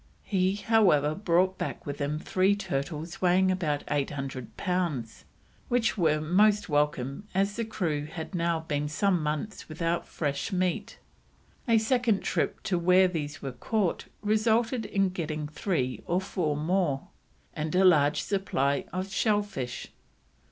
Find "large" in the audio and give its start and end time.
17.85-18.23